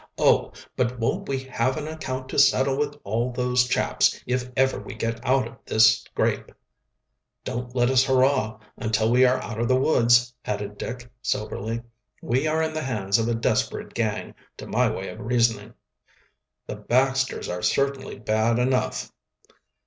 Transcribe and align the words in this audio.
"Oh, 0.17 0.51
but 0.75 0.97
won't 0.97 1.27
we 1.29 1.37
have 1.43 1.77
an 1.77 1.87
account 1.87 2.27
to 2.29 2.39
settle 2.39 2.75
with 2.75 2.99
all 3.03 3.29
of 3.29 3.35
those 3.35 3.67
chaps, 3.67 4.19
if 4.25 4.49
ever 4.57 4.79
we 4.81 4.95
get 4.95 5.23
out 5.23 5.47
of 5.47 5.57
this 5.63 6.01
scrape." 6.01 6.51
"Don't 7.43 7.75
let 7.75 7.91
us 7.91 8.03
hurrah 8.05 8.57
until 8.77 9.11
we 9.11 9.25
are 9.25 9.39
out 9.43 9.59
of 9.59 9.67
the 9.67 9.75
woods," 9.79 10.33
added 10.43 10.79
Dick 10.79 11.07
soberly. 11.21 11.83
"We 12.19 12.47
are 12.47 12.63
in 12.63 12.73
the 12.73 12.81
hands 12.81 13.19
of 13.19 13.27
a 13.27 13.35
desperate 13.35 13.93
gang, 13.93 14.33
to 14.57 14.65
my 14.65 14.89
way 14.89 15.07
of 15.09 15.19
reasoning." 15.19 15.75
"The 16.65 16.77
Baxters 16.77 17.47
are 17.47 17.61
certainly 17.61 18.17
bad 18.17 18.57
enough." 18.57 19.11